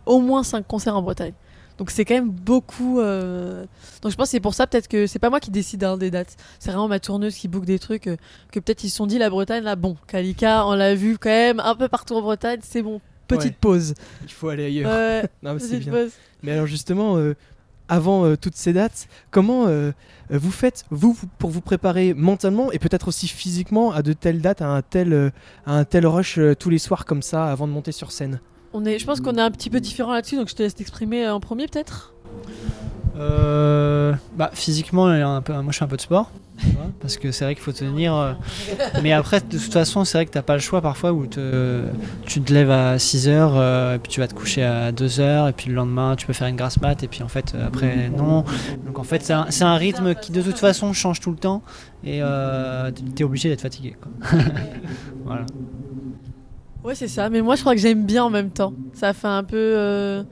au 0.05 0.19
moins 0.19 0.43
5 0.43 0.67
concerts 0.67 0.95
en 0.95 1.01
Bretagne. 1.01 1.33
Donc 1.77 1.89
c'est 1.91 2.05
quand 2.05 2.13
même 2.13 2.29
beaucoup. 2.29 2.99
euh, 3.01 3.65
Donc 4.01 4.11
je 4.11 4.15
pense 4.15 4.27
que 4.27 4.31
c'est 4.31 4.39
pour 4.39 4.53
ça 4.53 4.65
peut-être 4.65 4.87
que 4.87 5.07
c'est 5.07 5.19
pas 5.19 5.29
moi 5.29 5.41
qui 5.41 5.51
décide 5.51 5.83
hein, 5.83 5.97
des 5.97 6.09
dates. 6.09 6.37
C'est 6.59 6.69
vraiment 6.69 6.87
ma 6.87 6.99
tourneuse 7.01 7.35
qui 7.35 7.49
book 7.49 7.65
des 7.65 7.79
trucs 7.79 8.07
euh, 8.07 8.15
que 8.53 8.61
peut-être 8.61 8.85
ils 8.85 8.89
se 8.89 8.95
sont 8.95 9.07
dit 9.07 9.17
la 9.17 9.29
Bretagne 9.29 9.63
là. 9.63 9.75
Bon, 9.75 9.97
Kalika, 10.07 10.65
on 10.67 10.73
l'a 10.75 10.95
vu 10.95 11.17
quand 11.17 11.27
même 11.29 11.59
un 11.59 11.75
peu 11.75 11.89
partout 11.89 12.13
en 12.13 12.21
Bretagne. 12.21 12.59
C'est 12.63 12.81
bon. 12.81 13.01
Petite 13.27 13.43
Ouais. 13.53 13.57
pause. 13.59 13.93
Il 14.23 14.31
faut 14.31 14.47
aller 14.47 14.65
ailleurs. 14.67 14.89
Ouais, 14.89 15.23
non, 15.43 15.55
mais 15.55 15.79
bien. 15.79 15.91
pause. 15.91 16.11
Mais 16.43 16.51
alors 16.53 16.67
justement, 16.67 17.17
euh, 17.17 17.35
avant 17.87 18.25
euh, 18.25 18.35
toutes 18.35 18.55
ces 18.55 18.73
dates, 18.73 19.07
comment 19.31 19.67
euh, 19.67 19.91
euh, 20.31 20.37
vous 20.39 20.51
faites, 20.51 20.85
vous, 20.89 21.17
pour 21.37 21.49
vous 21.49 21.61
préparer 21.61 22.13
mentalement 22.13 22.71
et 22.71 22.79
peut-être 22.79 23.07
aussi 23.07 23.27
physiquement 23.27 23.91
à 23.91 24.01
de 24.01 24.13
telles 24.13 24.41
dates, 24.41 24.61
à 24.61 24.69
un 24.69 24.81
tel, 24.81 25.13
euh, 25.13 25.29
à 25.65 25.77
un 25.77 25.85
tel 25.85 26.07
rush 26.07 26.37
euh, 26.37 26.55
tous 26.55 26.69
les 26.69 26.79
soirs 26.79 27.05
comme 27.05 27.21
ça 27.21 27.45
avant 27.45 27.67
de 27.67 27.73
monter 27.73 27.91
sur 27.91 28.11
scène? 28.11 28.39
On 28.73 28.85
est, 28.85 28.99
je 28.99 29.05
pense 29.05 29.21
qu'on 29.21 29.35
est 29.35 29.41
un 29.41 29.51
petit 29.51 29.69
peu 29.69 29.79
différent 29.79 30.13
là-dessus, 30.13 30.35
donc 30.35 30.49
je 30.49 30.55
te 30.55 30.63
laisse 30.63 30.75
t'exprimer 30.75 31.29
en 31.29 31.39
premier 31.39 31.67
peut-être? 31.67 32.13
Euh, 33.17 34.13
bah, 34.35 34.51
physiquement, 34.53 35.07
un 35.07 35.41
peu, 35.41 35.53
moi 35.53 35.71
je 35.71 35.77
fais 35.77 35.85
un 35.85 35.87
peu 35.87 35.95
de 35.97 36.01
sport. 36.01 36.29
tu 36.59 36.67
Parce 37.01 37.17
que 37.17 37.31
c'est 37.31 37.45
vrai 37.45 37.55
qu'il 37.55 37.63
faut 37.63 37.71
tenir. 37.71 38.13
euh, 38.13 38.33
Mais 39.03 39.13
après, 39.13 39.39
de 39.41 39.57
toute 39.57 39.71
façon, 39.73 40.03
c'est 40.03 40.17
vrai 40.17 40.25
que 40.25 40.31
t'as 40.31 40.41
pas 40.41 40.53
le 40.55 40.59
choix 40.59 40.81
parfois 40.81 41.13
où 41.13 41.25
te, 41.25 41.83
tu 42.25 42.41
te 42.41 42.53
lèves 42.53 42.71
à 42.71 42.99
6 42.99 43.27
heures, 43.29 43.53
euh, 43.55 43.95
et 43.95 43.99
puis 43.99 44.11
tu 44.11 44.19
vas 44.19 44.27
te 44.27 44.33
coucher 44.33 44.63
à 44.63 44.91
2 44.91 45.19
heures, 45.19 45.47
et 45.47 45.53
puis 45.53 45.69
le 45.69 45.75
lendemain, 45.75 46.15
tu 46.15 46.27
peux 46.27 46.33
faire 46.33 46.47
une 46.47 46.55
grasse 46.57 46.81
mat, 46.81 47.01
et 47.03 47.07
puis 47.07 47.23
en 47.23 47.27
fait, 47.29 47.53
euh, 47.55 47.67
après, 47.67 48.09
non. 48.09 48.43
Donc 48.85 48.99
en 48.99 49.03
fait, 49.03 49.23
c'est 49.23 49.33
un, 49.33 49.47
c'est 49.49 49.63
un 49.63 49.75
rythme 49.75 50.13
qui 50.15 50.31
de 50.31 50.41
toute 50.41 50.57
façon 50.59 50.91
change 50.93 51.19
tout 51.21 51.31
le 51.31 51.37
temps, 51.37 51.61
et 52.03 52.19
euh, 52.21 52.91
t'es 53.15 53.23
obligé 53.23 53.49
d'être 53.49 53.61
fatigué. 53.61 53.95
quoi. 54.01 54.39
voilà. 55.25 55.45
Ouais, 56.83 56.93
c'est 56.95 57.07
ça. 57.07 57.29
Mais 57.29 57.41
moi, 57.41 57.55
je 57.55 57.61
crois 57.61 57.73
que 57.73 57.81
j'aime 57.81 58.05
bien 58.05 58.23
en 58.25 58.29
même 58.29 58.51
temps. 58.51 58.73
Ça 58.93 59.13
fait 59.13 59.27
un 59.27 59.43
peu. 59.43 59.55
euh, 59.57 60.23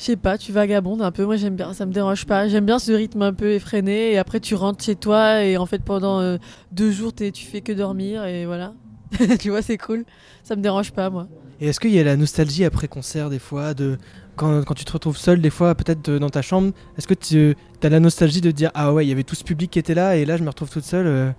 Je 0.00 0.06
sais 0.06 0.16
pas, 0.16 0.38
tu 0.38 0.50
vagabondes 0.50 1.02
un 1.02 1.10
peu. 1.10 1.26
Moi, 1.26 1.36
j'aime 1.36 1.56
bien. 1.56 1.74
Ça 1.74 1.84
me 1.84 1.92
dérange 1.92 2.24
pas. 2.24 2.48
J'aime 2.48 2.64
bien 2.64 2.78
ce 2.78 2.90
rythme 2.90 3.20
un 3.20 3.34
peu 3.34 3.50
effréné. 3.52 4.12
Et 4.12 4.18
après, 4.18 4.40
tu 4.40 4.54
rentres 4.54 4.82
chez 4.82 4.96
toi. 4.96 5.44
Et 5.44 5.58
en 5.58 5.66
fait, 5.66 5.82
pendant 5.82 6.20
euh, 6.20 6.38
deux 6.72 6.90
jours, 6.90 7.12
t'es- 7.12 7.30
tu 7.32 7.44
fais 7.44 7.60
que 7.60 7.70
dormir. 7.72 8.24
Et 8.24 8.46
voilà. 8.46 8.72
tu 9.38 9.50
vois, 9.50 9.60
c'est 9.60 9.76
cool. 9.76 10.06
Ça 10.42 10.56
me 10.56 10.62
dérange 10.62 10.92
pas, 10.92 11.10
moi. 11.10 11.28
Et 11.60 11.68
est-ce 11.68 11.78
qu'il 11.78 11.90
y 11.90 11.98
a 12.00 12.04
la 12.04 12.16
nostalgie 12.16 12.64
après 12.64 12.88
concert 12.88 13.28
des 13.28 13.38
fois 13.38 13.74
de 13.74 13.98
quand, 14.36 14.64
quand 14.64 14.72
tu 14.72 14.86
te 14.86 14.92
retrouves 14.92 15.18
seul 15.18 15.42
des 15.42 15.50
fois 15.50 15.74
peut-être 15.74 16.10
dans 16.12 16.30
ta 16.30 16.40
chambre 16.40 16.72
Est-ce 16.96 17.06
que 17.06 17.12
tu 17.12 17.54
as 17.82 17.88
la 17.90 18.00
nostalgie 18.00 18.40
de 18.40 18.50
dire 18.50 18.70
ah 18.72 18.94
ouais 18.94 19.04
il 19.04 19.10
y 19.10 19.12
avait 19.12 19.24
tout 19.24 19.34
ce 19.34 19.44
public 19.44 19.70
qui 19.70 19.78
était 19.78 19.92
là 19.92 20.16
et 20.16 20.24
là 20.24 20.38
je 20.38 20.42
me 20.42 20.48
retrouve 20.48 20.70
toute 20.70 20.84
seule 20.84 21.06
euh, 21.06 21.30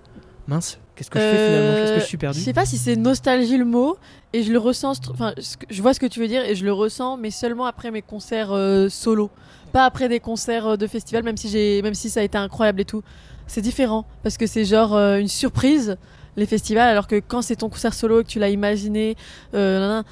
qu'est-ce 0.94 1.10
que 1.10 1.18
je 1.18 1.24
fais 1.24 1.46
finalement? 1.46 1.74
Qu'est-ce 1.74 1.94
que 1.94 2.00
je 2.00 2.04
suis 2.04 2.16
perdu? 2.16 2.38
Je 2.38 2.44
sais 2.44 2.52
pas 2.52 2.66
si 2.66 2.78
c'est 2.78 2.96
nostalgie 2.96 3.56
le 3.56 3.64
mot. 3.64 3.96
Et 4.34 4.42
je 4.42 4.50
le 4.52 4.58
ressens. 4.58 4.94
Enfin, 5.10 5.34
je 5.68 5.82
vois 5.82 5.92
ce 5.92 6.00
que 6.00 6.06
tu 6.06 6.18
veux 6.18 6.28
dire. 6.28 6.44
Et 6.44 6.54
je 6.54 6.64
le 6.64 6.72
ressens, 6.72 7.18
mais 7.18 7.30
seulement 7.30 7.66
après 7.66 7.90
mes 7.90 8.00
concerts 8.00 8.52
euh, 8.52 8.88
solo. 8.88 9.30
Pas 9.72 9.84
après 9.84 10.08
des 10.08 10.20
concerts 10.20 10.66
euh, 10.66 10.76
de 10.76 10.86
festival, 10.86 11.22
même 11.22 11.36
si, 11.36 11.80
même 11.82 11.94
si 11.94 12.08
ça 12.08 12.20
a 12.20 12.22
été 12.22 12.38
incroyable 12.38 12.80
et 12.80 12.84
tout. 12.84 13.02
C'est 13.46 13.60
différent. 13.60 14.06
Parce 14.22 14.38
que 14.38 14.46
c'est 14.46 14.64
genre 14.64 14.94
euh, 14.94 15.18
une 15.18 15.28
surprise, 15.28 15.98
les 16.36 16.46
festivals. 16.46 16.88
Alors 16.88 17.08
que 17.08 17.16
quand 17.16 17.42
c'est 17.42 17.56
ton 17.56 17.68
concert 17.68 17.92
solo 17.92 18.20
et 18.20 18.24
que 18.24 18.28
tu 18.28 18.38
l'as 18.38 18.48
imaginé, 18.48 19.16
je 19.52 20.02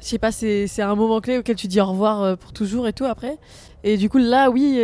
sais 0.00 0.18
pas, 0.18 0.32
c'est 0.32 0.82
un 0.82 0.94
moment 0.96 1.20
clé 1.20 1.38
auquel 1.38 1.56
tu 1.56 1.68
dis 1.68 1.80
au 1.80 1.86
revoir 1.86 2.36
pour 2.38 2.52
toujours 2.52 2.88
et 2.88 2.92
tout 2.92 3.04
après. 3.04 3.38
Et 3.84 3.96
du 3.96 4.08
coup, 4.08 4.18
là, 4.18 4.50
oui, 4.50 4.80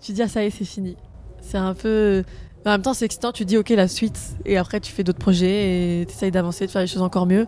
tu 0.00 0.12
dis, 0.12 0.22
ah, 0.22 0.28
ça 0.28 0.42
y 0.42 0.46
est, 0.46 0.50
c'est 0.50 0.64
fini. 0.64 0.96
C'est 1.42 1.58
un 1.58 1.74
peu. 1.74 2.22
En 2.64 2.70
même 2.70 2.82
temps, 2.82 2.94
c'est 2.94 3.04
excitant, 3.04 3.32
tu 3.32 3.44
dis, 3.44 3.56
ok, 3.56 3.70
la 3.70 3.88
suite. 3.88 4.20
Et 4.44 4.56
après, 4.56 4.78
tu 4.80 4.92
fais 4.92 5.02
d'autres 5.02 5.18
projets 5.18 6.00
et 6.00 6.06
tu 6.06 6.12
essayes 6.12 6.30
d'avancer, 6.30 6.66
de 6.66 6.70
faire 6.70 6.82
les 6.82 6.86
choses 6.86 7.02
encore 7.02 7.26
mieux. 7.26 7.46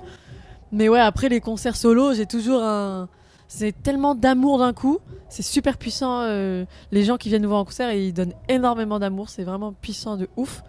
Mais 0.73 0.89
ouais, 0.89 0.99
après 0.99 1.29
les 1.29 1.41
concerts 1.41 1.77
solo, 1.77 2.15
j'ai 2.15 2.27
toujours 2.27 2.63
un. 2.63 3.09
C'est 3.47 3.73
tellement 3.83 4.17
d'amour 4.17 4.59
d'un 4.59 4.73
coup. 4.73 4.99
C'est 5.29 5.43
super 5.43 5.79
puissant. 5.79 6.23
euh, 6.23 6.65
les 6.91 7.05
gens 7.05 7.17
qui 7.17 7.29
viennent 7.29 7.43
nous 7.43 7.49
voir 7.49 7.61
en 7.61 7.65
concert, 7.65 7.93
ils 7.93 8.13
donnent 8.13 8.33
énormément 8.49 8.99
d'amour. 8.99 9.29
C'est 9.29 9.45
vraiment 9.45 9.73
puissant 9.73 10.17
de 10.17 10.29
ouf. 10.37 10.63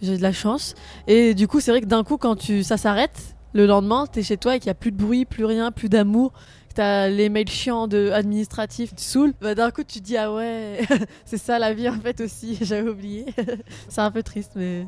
J'ai 0.00 0.16
de 0.16 0.22
la 0.22 0.32
chance. 0.32 0.74
Et 1.06 1.34
du 1.34 1.46
coup, 1.46 1.60
c'est 1.60 1.70
vrai 1.70 1.80
que 1.82 1.86
d'un 1.86 2.04
coup, 2.04 2.16
quand 2.16 2.40
ça 2.62 2.78
s'arrête, 2.78 3.36
le 3.52 3.66
lendemain, 3.66 4.06
t'es 4.10 4.22
chez 4.22 4.36
toi 4.36 4.56
et 4.56 4.60
qu'il 4.60 4.68
n'y 4.68 4.72
a 4.72 4.74
plus 4.74 4.92
de 4.92 4.96
bruit, 4.96 5.24
plus 5.24 5.44
rien, 5.44 5.72
plus 5.72 5.88
d'amour, 5.88 6.32
t'as 6.78 7.08
les 7.08 7.28
mails 7.28 7.48
chiants 7.48 7.88
de 7.88 8.10
administratifs, 8.12 8.94
tu 8.94 9.02
saoules, 9.02 9.32
bah, 9.40 9.56
d'un 9.56 9.72
coup, 9.72 9.82
tu 9.82 9.98
te 9.98 10.04
dis, 10.04 10.16
ah 10.16 10.32
ouais, 10.32 10.78
c'est 11.24 11.36
ça 11.36 11.58
la 11.58 11.74
vie 11.74 11.88
en 11.88 11.98
fait 12.00 12.20
aussi, 12.20 12.56
j'avais 12.62 12.88
oublié. 12.88 13.26
c'est 13.88 14.00
un 14.00 14.12
peu 14.12 14.22
triste, 14.22 14.52
mais. 14.54 14.86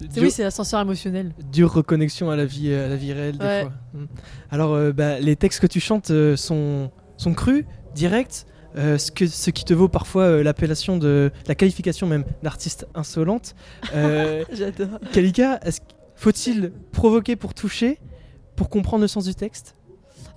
Dur- 0.00 0.22
Oui, 0.24 0.30
c'est 0.32 0.42
l'ascenseur 0.42 0.80
émotionnel. 0.80 1.32
dure 1.52 1.72
reconnexion 1.72 2.30
à 2.30 2.36
la 2.36 2.44
vie, 2.46 2.72
à 2.74 2.88
la 2.88 2.96
vie 2.96 3.12
réelle 3.12 3.38
des 3.38 3.60
fois. 3.62 3.72
Mm. 3.94 4.04
Alors, 4.50 4.74
euh, 4.74 4.92
bah, 4.92 5.20
les 5.20 5.36
textes 5.36 5.60
que 5.60 5.66
tu 5.68 5.78
chantes 5.80 6.10
euh, 6.10 6.36
sont, 6.36 6.90
sont 7.16 7.32
crus, 7.34 7.64
directs, 7.94 8.44
euh, 8.76 8.98
ce, 8.98 9.10
que, 9.12 9.26
ce 9.28 9.50
qui 9.50 9.64
te 9.64 9.74
vaut 9.74 9.88
parfois 9.88 10.22
euh, 10.24 10.42
l'appellation 10.42 10.98
de 10.98 11.30
la 11.46 11.54
qualification 11.54 12.06
même 12.08 12.24
d'artiste 12.42 12.86
insolente. 12.96 13.54
Euh, 13.94 14.44
J'adore. 14.52 14.98
Kalika, 15.12 15.60
faut-il 16.16 16.72
provoquer 16.92 17.36
pour 17.36 17.54
toucher, 17.54 17.98
pour 18.56 18.68
comprendre 18.68 19.02
le 19.02 19.08
sens 19.08 19.24
du 19.24 19.34
texte? 19.36 19.74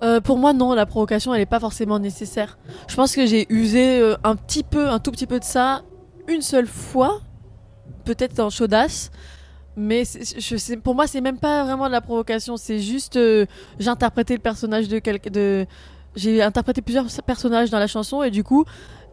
Euh, 0.02 0.20
pour 0.20 0.38
moi, 0.38 0.52
non, 0.52 0.74
la 0.74 0.86
provocation, 0.86 1.32
elle 1.32 1.40
n'est 1.40 1.46
pas 1.46 1.60
forcément 1.60 1.98
nécessaire. 1.98 2.58
Je 2.88 2.96
pense 2.96 3.14
que 3.14 3.24
j'ai 3.26 3.46
usé 3.52 4.00
euh, 4.00 4.16
un 4.24 4.34
petit 4.34 4.64
peu, 4.64 4.88
un 4.88 4.98
tout 4.98 5.12
petit 5.12 5.26
peu 5.26 5.38
de 5.38 5.44
ça, 5.44 5.82
une 6.28 6.42
seule 6.42 6.66
fois, 6.66 7.20
peut-être 8.04 8.34
dans 8.34 8.50
Chaudasse. 8.50 9.10
Mais 9.76 10.02
pour 10.82 10.94
moi, 10.94 11.06
c'est 11.06 11.20
même 11.20 11.38
pas 11.38 11.64
vraiment 11.64 11.86
de 11.86 11.92
la 11.92 12.00
provocation. 12.00 12.56
C'est 12.56 12.78
juste, 12.78 13.16
euh, 13.16 13.46
j'ai 13.78 13.88
interprété 13.88 14.34
le 14.34 14.40
personnage 14.40 14.88
de 14.88 14.98
quelqu'un. 14.98 15.30
De, 15.30 15.66
j'ai 16.16 16.42
interprété 16.42 16.82
plusieurs 16.82 17.06
personnages 17.24 17.70
dans 17.70 17.78
la 17.78 17.86
chanson 17.86 18.22
et 18.22 18.30
du 18.30 18.44
coup, 18.44 18.64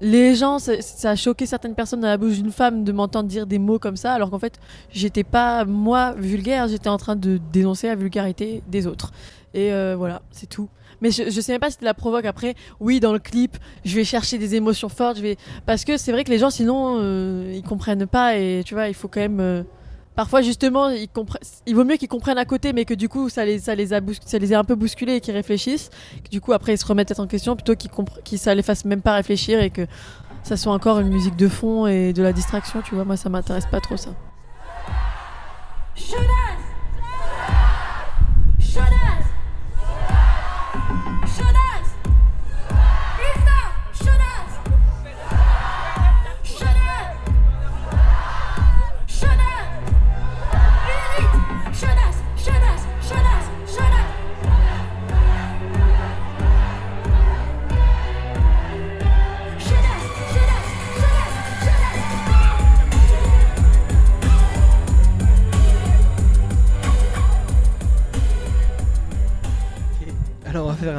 les 0.02 0.36
gens, 0.36 0.60
ça, 0.60 1.10
a 1.10 1.16
choqué 1.16 1.46
certaines 1.46 1.76
personnes 1.76 2.02
dans 2.02 2.08
la 2.08 2.18
bouche 2.18 2.36
d'une 2.36 2.52
femme 2.52 2.84
de 2.84 2.92
m'entendre 2.92 3.28
dire 3.28 3.46
des 3.46 3.60
mots 3.60 3.80
comme 3.80 3.98
ça, 3.98 4.14
alors 4.14 4.30
qu'en 4.30 4.40
fait, 4.40 4.60
j'étais 4.92 5.24
pas 5.24 5.66
moi 5.66 6.14
vulgaire, 6.18 6.68
j'étais 6.68 6.90
en 6.90 6.98
train 6.98 7.16
de 7.16 7.40
dénoncer 7.52 7.88
la 7.88 7.96
vulgarité 7.96 8.64
des 8.68 8.88
autres. 8.88 9.12
Et 9.54 9.74
euh, 9.74 9.96
voilà, 9.98 10.22
c'est 10.32 10.48
tout. 10.48 10.70
Mais 11.02 11.12
je, 11.12 11.30
je 11.30 11.42
sais 11.42 11.52
même 11.52 11.62
pas 11.62 11.68
si 11.68 11.74
c'était 11.74 11.86
la 11.86 11.94
provoque 11.94 12.26
après. 12.26 12.56
Oui, 12.80 13.00
dans 13.00 13.14
le 13.14 13.20
clip, 13.20 13.58
je 13.86 13.96
vais 13.96 14.04
chercher 14.04 14.38
des 14.38 14.56
émotions 14.56 14.90
fortes. 14.90 15.18
Je 15.18 15.22
vais 15.22 15.38
parce 15.66 15.86
que 15.86 15.98
c'est 15.98 16.12
vrai 16.12 16.24
que 16.24 16.30
les 16.30 16.40
gens 16.40 16.50
sinon 16.50 16.98
euh, 17.00 17.54
ils 17.56 17.64
comprennent 17.64 18.06
pas 18.06 18.38
et 18.38 18.64
tu 18.66 18.74
vois 18.74 18.90
il 18.90 18.94
faut 18.94 19.08
quand 19.08 19.22
même. 19.22 19.66
Parfois 20.20 20.42
justement. 20.42 20.90
Il 21.66 21.76
vaut 21.76 21.86
mieux 21.86 21.96
qu'ils 21.96 22.10
comprennent 22.10 22.38
à 22.38 22.44
côté, 22.44 22.74
mais 22.74 22.84
que 22.84 22.94
du 22.94 23.08
coup 23.08 23.30
ça 23.30 23.46
les 23.46 23.58
ça 23.58 23.74
les 23.74 23.94
a 23.94 24.02
ça 24.26 24.38
les 24.38 24.52
a 24.52 24.60
un 24.60 24.66
peu 24.66 24.76
bousculés 24.76 25.14
et 25.14 25.22
qu'ils 25.22 25.34
réfléchissent. 25.34 25.90
Que 26.26 26.30
du 26.30 26.42
coup 26.42 26.52
après 26.52 26.74
ils 26.74 26.78
se 26.78 26.86
remettent 26.86 27.18
en 27.18 27.26
question 27.26 27.56
plutôt 27.56 27.74
qu'ils 27.78 27.90
qu'ils 28.26 28.38
ça 28.38 28.54
les 28.54 28.62
fasse 28.62 28.84
même 28.84 29.02
pas 29.02 29.14
réfléchir 29.14 29.62
et 29.62 29.70
que 29.70 29.88
ça 30.44 30.58
soit 30.58 30.74
encore 30.74 31.00
une 31.00 31.08
musique 31.08 31.38
de 31.38 31.48
fond 31.48 31.88
et 31.88 32.12
de 32.12 32.22
la 32.22 32.34
distraction. 32.34 32.82
Tu 32.82 32.96
vois 32.96 33.06
moi 33.06 33.16
ça 33.16 33.30
m'intéresse 33.30 33.68
pas 33.68 33.80
trop 33.80 33.96
ça. 33.96 34.10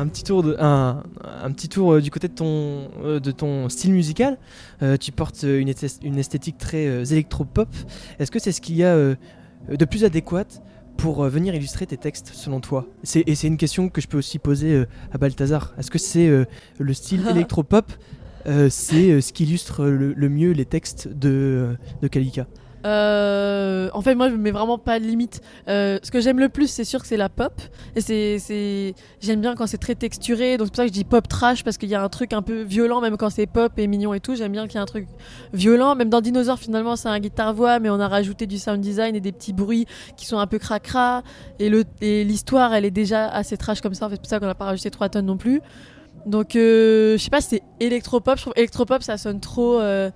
Un 0.00 0.07
petit 0.09 0.25
tour, 0.25 0.42
de, 0.42 0.57
un, 0.59 1.02
un 1.42 1.50
petit 1.52 1.69
tour 1.69 1.92
euh, 1.95 2.00
du 2.00 2.11
côté 2.11 2.28
de 2.28 2.35
ton, 2.35 2.88
euh, 3.04 3.21
de 3.21 3.30
ton 3.30 3.69
style 3.69 3.92
musical. 3.92 4.38
Euh, 4.83 4.97
tu 4.97 5.12
portes 5.12 5.42
une, 5.45 5.69
esthé- 5.69 5.99
une 6.02 6.19
esthétique 6.19 6.59
très 6.59 7.12
électro-pop. 7.12 7.69
Est-ce 8.19 8.30
que 8.30 8.38
c'est 8.38 8.52
ce 8.52 8.61
qu'il 8.61 8.76
y 8.76 8.85
a 8.85 8.97
de 8.97 9.85
plus 9.85 10.04
adéquat 10.04 10.45
pour 10.97 11.25
venir 11.25 11.54
illustrer 11.54 11.87
tes 11.87 11.97
textes, 11.97 12.30
selon 12.35 12.61
toi? 12.61 12.87
C'est- 13.02 13.25
Et 13.26 13.35
c'est 13.35 13.47
une 13.47 13.57
question 13.57 13.88
que 13.88 14.00
je 14.00 14.09
peux 14.09 14.19
aussi 14.19 14.38
poser 14.38 14.85
à 15.12 15.19
Balthazar. 15.19 15.75
Est-ce 15.78 15.90
que 15.90 15.99
c'est 15.99 16.28
le 16.78 16.95
style 16.95 17.26
électro-pop? 17.30 17.92
Euh, 18.47 18.69
C'est 18.71 19.11
euh, 19.11 19.21
ce 19.21 19.33
qui 19.35 19.45
illustre 19.45 19.85
le, 19.85 20.14
le 20.14 20.28
mieux 20.30 20.52
les 20.52 20.64
textes 20.64 21.09
de, 21.09 21.76
de 22.00 22.09
Kalika? 22.09 22.47
Euh, 22.87 23.90
en 23.92 24.00
fait, 24.00 24.14
moi, 24.14 24.28
je 24.28 24.34
me 24.34 24.38
mets 24.38 24.50
vraiment 24.50 24.78
pas 24.78 24.99
de 24.99 25.04
limite. 25.04 25.40
Euh, 25.68 25.99
ce 26.02 26.10
que 26.10 26.20
j'aime 26.20 26.38
le 26.38 26.49
plus, 26.49 26.68
c'est 26.68 26.84
sûr 26.84 27.00
que 27.00 27.06
c'est 27.06 27.16
la 27.16 27.28
pop. 27.28 27.52
Et 27.96 28.00
c'est, 28.00 28.94
j'aime 29.20 29.40
bien 29.40 29.54
quand 29.54 29.66
c'est 29.66 29.78
très 29.78 29.94
texturé. 29.94 30.56
Donc 30.56 30.66
c'est 30.66 30.70
pour 30.70 30.76
ça 30.76 30.82
que 30.84 30.88
je 30.88 30.92
dis 30.94 31.04
pop 31.04 31.26
trash 31.28 31.64
parce 31.64 31.78
qu'il 31.78 31.88
y 31.88 31.94
a 31.94 32.02
un 32.02 32.08
truc 32.08 32.32
un 32.32 32.42
peu 32.42 32.62
violent, 32.62 33.00
même 33.00 33.16
quand 33.16 33.30
c'est 33.30 33.46
pop 33.46 33.72
et 33.78 33.87
mignon 33.87 34.14
et 34.14 34.20
tout. 34.20 34.34
J'aime 34.34 34.52
bien 34.52 34.66
qu'il 34.66 34.75
y 34.75 34.78
ait 34.78 34.82
un 34.82 34.87
truc 34.87 35.06
violent. 35.52 35.94
Même 35.94 36.10
dans 36.10 36.20
Dinosaure, 36.20 36.58
finalement, 36.58 36.96
c'est 36.96 37.08
un 37.08 37.18
guitare-voix, 37.18 37.78
mais 37.78 37.90
on 37.90 38.00
a 38.00 38.08
rajouté 38.08 38.46
du 38.46 38.58
sound 38.58 38.80
design 38.80 39.14
et 39.14 39.20
des 39.20 39.32
petits 39.32 39.52
bruits 39.52 39.87
qui 40.16 40.26
sont 40.26 40.38
un 40.38 40.46
peu 40.46 40.58
cracra. 40.58 41.22
Et, 41.58 41.70
et 42.00 42.25
l'histoire, 42.25 42.75
elle 42.75 42.84
est 42.84 42.90
déjà 42.90 43.28
assez 43.28 43.56
trash 43.56 43.80
comme 43.80 43.94
ça. 43.94 44.08
C'est 44.10 44.16
pour 44.16 44.26
ça 44.26 44.40
qu'on 44.40 44.46
n'a 44.46 44.54
pas 44.54 44.66
rajouté 44.66 44.90
3 44.90 45.10
tonnes 45.10 45.26
non 45.26 45.37
plus. 45.37 45.60
Donc, 46.26 46.54
euh, 46.54 47.16
je 47.16 47.22
sais 47.22 47.30
pas 47.30 47.40
c'est 47.40 47.62
électropop. 47.80 48.37
Je 48.37 48.42
trouve 48.42 48.52
électropop, 48.56 49.02
ça 49.02 49.16
sonne 49.16 49.40
trop 49.40 49.80
euh, 49.80 50.10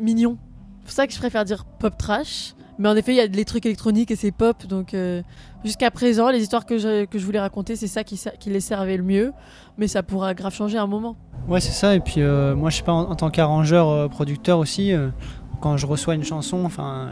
mignon. 0.00 0.38
C'est 0.88 0.94
pour 0.94 1.02
ça 1.02 1.06
que 1.06 1.12
je 1.12 1.18
préfère 1.18 1.44
dire 1.44 1.66
pop 1.66 1.98
trash. 1.98 2.54
Mais 2.78 2.88
en 2.88 2.96
effet, 2.96 3.12
il 3.12 3.16
y 3.16 3.20
a 3.20 3.28
des 3.28 3.44
trucs 3.44 3.66
électroniques 3.66 4.10
et 4.10 4.16
c'est 4.16 4.30
pop. 4.30 4.66
Donc 4.66 4.94
euh, 4.94 5.20
jusqu'à 5.62 5.90
présent, 5.90 6.30
les 6.30 6.40
histoires 6.40 6.64
que 6.64 6.78
je, 6.78 7.04
que 7.04 7.18
je 7.18 7.26
voulais 7.26 7.40
raconter, 7.40 7.76
c'est 7.76 7.88
ça 7.88 8.04
qui, 8.04 8.18
les 8.46 8.60
servait 8.60 8.96
le 8.96 9.02
mieux. 9.02 9.34
Mais 9.76 9.86
ça 9.86 10.02
pourra 10.02 10.32
grave 10.32 10.54
changer 10.54 10.78
à 10.78 10.82
un 10.82 10.86
moment. 10.86 11.14
Ouais, 11.46 11.60
c'est 11.60 11.72
ça. 11.72 11.94
Et 11.94 12.00
puis, 12.00 12.22
euh, 12.22 12.56
moi, 12.56 12.70
je 12.70 12.78
sais 12.78 12.84
pas, 12.84 12.92
en, 12.92 13.14
tant 13.16 13.28
qu'arrangeur, 13.28 13.90
euh, 13.90 14.08
producteur 14.08 14.58
aussi, 14.60 14.94
quand 15.60 15.76
je 15.76 15.84
reçois 15.84 16.14
une 16.14 16.24
chanson, 16.24 16.64
enfin, 16.64 17.10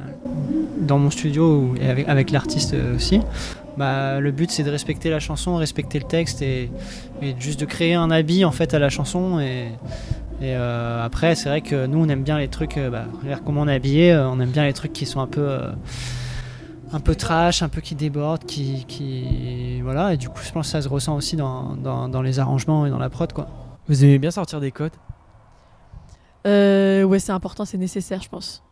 dans 0.80 0.99
mon 0.99 1.11
studio 1.11 1.75
et 1.78 2.06
avec, 2.06 2.30
l'artiste 2.30 2.75
aussi, 2.95 3.21
bah, 3.76 4.21
le 4.21 4.30
but 4.30 4.50
c'est 4.50 4.62
de 4.62 4.71
respecter 4.71 5.11
la 5.11 5.21
chanson, 5.21 5.56
respecter 5.56 5.99
le 5.99 6.06
texte 6.06 6.40
et, 6.40 6.71
et 7.21 7.35
juste 7.38 7.61
de 7.61 7.66
créer 7.66 7.92
un 7.92 8.11
habit 8.11 8.47
en 8.47 8.52
fait 8.52 8.73
à 8.73 8.78
la 8.78 8.88
chanson. 8.88 9.38
Et, 9.38 9.68
et, 10.40 10.54
euh, 10.56 11.04
après, 11.04 11.34
c'est 11.34 11.48
vrai 11.48 11.60
que 11.62 11.86
nous, 11.86 11.98
on 11.98 12.08
aime 12.08 12.22
bien 12.22 12.38
les 12.38 12.48
trucs, 12.48 12.76
euh, 12.78 12.90
bah, 12.90 13.04
regarde 13.22 13.42
comment 13.44 13.62
on 13.62 13.68
est 13.68 13.74
habillé, 13.74 14.12
euh, 14.12 14.28
on 14.28 14.38
aime 14.40 14.50
bien 14.50 14.64
les 14.64 14.72
trucs 14.72 14.92
qui 14.92 15.06
sont 15.06 15.20
un 15.20 15.26
peu. 15.26 15.40
euh, 15.40 15.70
un 16.92 17.00
peu 17.00 17.16
trash, 17.16 17.62
un 17.62 17.68
peu 17.68 17.80
qui 17.80 17.96
débordent, 17.96 18.44
qui, 18.44 18.84
qui 18.86 19.80
voilà, 19.82 20.14
et 20.14 20.16
du 20.16 20.28
coup 20.28 20.40
je 20.40 20.52
pense 20.52 20.66
que 20.66 20.70
ça 20.70 20.80
se 20.80 20.88
ressent 20.88 21.16
aussi 21.16 21.34
dans, 21.34 21.74
dans, 21.74 22.08
dans 22.08 22.22
les 22.22 22.38
arrangements 22.38 22.86
et 22.86 22.90
dans 22.90 22.98
la 23.00 23.10
prod 23.10 23.32
quoi. 23.32 23.48
Vous 23.88 24.04
aimez 24.04 24.20
bien 24.20 24.30
sortir 24.30 24.60
des 24.60 24.70
codes 24.70 24.92
Euh, 26.46 27.02
ouais, 27.02 27.18
c'est 27.18 27.32
important, 27.32 27.64
c'est 27.64 27.76
nécessaire, 27.76 28.22
je 28.22 28.28
pense. 28.28 28.62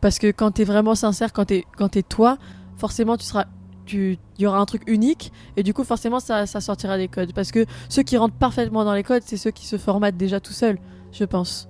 Parce 0.00 0.20
que 0.20 0.28
quand 0.28 0.52
t'es 0.52 0.62
vraiment 0.62 0.94
sincère, 0.94 1.32
quand 1.32 1.46
t'es 1.46 1.64
quand 1.76 1.88
t'es 1.88 2.02
toi, 2.04 2.38
forcément 2.76 3.16
tu 3.16 3.24
seras 3.24 3.46
tu 3.88 4.18
il 4.38 4.42
y 4.42 4.46
aura 4.46 4.58
un 4.60 4.66
truc 4.66 4.82
unique 4.86 5.32
et 5.56 5.62
du 5.64 5.74
coup 5.74 5.82
forcément 5.84 6.20
ça, 6.20 6.46
ça 6.46 6.60
sortira 6.60 6.96
des 6.96 7.08
codes 7.08 7.32
parce 7.32 7.50
que 7.50 7.64
ceux 7.88 8.02
qui 8.04 8.16
rentrent 8.16 8.36
parfaitement 8.36 8.84
dans 8.84 8.94
les 8.94 9.02
codes 9.02 9.22
c'est 9.26 9.36
ceux 9.36 9.50
qui 9.50 9.66
se 9.66 9.76
formatent 9.78 10.16
déjà 10.16 10.38
tout 10.40 10.52
seuls 10.52 10.78
je 11.12 11.24
pense 11.24 11.68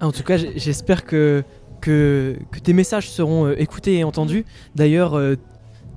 Ah, 0.00 0.06
En 0.06 0.12
tout 0.12 0.22
cas, 0.22 0.36
j'espère 0.36 1.04
que, 1.04 1.42
que, 1.80 2.36
que 2.52 2.60
tes 2.60 2.72
messages 2.72 3.10
seront 3.10 3.46
euh, 3.46 3.60
écoutés 3.60 3.98
et 3.98 4.04
entendus. 4.04 4.44
D'ailleurs, 4.76 5.14
euh, 5.18 5.34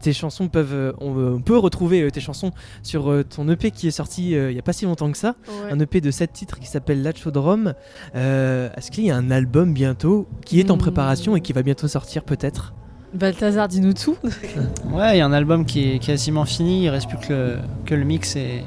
tes 0.01 0.13
chansons 0.13 0.47
peuvent, 0.47 0.73
euh, 0.73 0.93
on, 0.99 1.39
peut 1.41 1.59
retrouver 1.59 2.09
tes 2.09 2.19
chansons 2.21 2.51
sur 2.81 3.23
ton 3.29 3.47
EP 3.49 3.69
qui 3.69 3.87
est 3.87 3.91
sorti 3.91 4.31
il 4.31 4.47
n'y 4.53 4.57
a 4.57 4.63
pas 4.63 4.73
si 4.73 4.85
longtemps 4.85 5.11
que 5.11 5.17
ça. 5.17 5.35
Un 5.69 5.79
EP 5.79 6.01
de 6.01 6.09
7 6.09 6.33
titres 6.33 6.59
qui 6.59 6.65
s'appelle 6.67 7.03
Lachodrome. 7.03 7.75
Euh, 8.15 8.69
Est-ce 8.75 8.89
qu'il 8.89 9.05
y 9.05 9.11
a 9.11 9.15
un 9.15 9.29
album 9.29 9.73
bientôt 9.73 10.27
qui 10.43 10.59
est 10.59 10.71
en 10.71 10.75
Hmm. 10.75 10.79
préparation 10.79 11.35
et 11.35 11.41
qui 11.41 11.53
va 11.53 11.61
bientôt 11.61 11.87
sortir 11.87 12.23
peut-être? 12.23 12.73
Balthazar 13.13 13.67
dis-nous 13.67 13.93
tout 13.93 14.15
Ouais, 14.91 15.15
il 15.15 15.17
y 15.17 15.21
a 15.21 15.25
un 15.25 15.33
album 15.33 15.65
qui 15.65 15.91
est 15.91 15.99
quasiment 15.99 16.45
fini, 16.45 16.83
il 16.83 16.89
reste 16.89 17.09
plus 17.09 17.17
que 17.17 17.33
le, 17.33 17.57
que 17.85 17.95
le 17.95 18.03
mix 18.05 18.35
et, 18.35 18.63